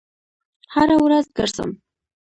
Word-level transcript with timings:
هره 0.73 0.95
ورځ 1.05 1.25
ګرځم 1.37 1.71